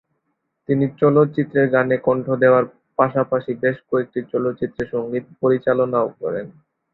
[0.69, 2.65] তিনি চলচ্চিত্রের গানে কন্ঠ দেওয়ার
[2.99, 6.45] পাশাপাশি বেশ কয়েকটি চলচ্চিত্রে সঙ্গীত পরিচালনা করেন।